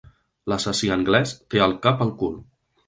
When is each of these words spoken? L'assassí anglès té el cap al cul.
L'assassí 0.51 0.89
anglès 0.95 1.37
té 1.55 1.63
el 1.69 1.79
cap 1.87 2.05
al 2.09 2.17
cul. 2.25 2.39